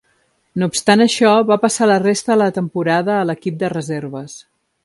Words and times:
No 0.61 0.69
obstant 0.71 1.03
això, 1.05 1.33
va 1.51 1.59
passar 1.67 1.89
la 1.91 1.99
resta 2.05 2.33
de 2.35 2.39
la 2.45 2.49
temporada 2.57 3.17
a 3.19 3.29
l'equip 3.31 3.63
de 3.65 3.75
reserves. 3.79 4.43